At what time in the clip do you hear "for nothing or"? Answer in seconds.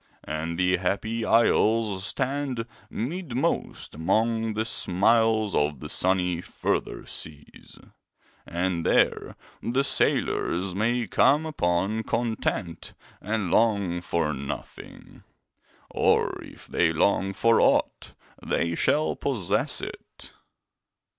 14.01-16.31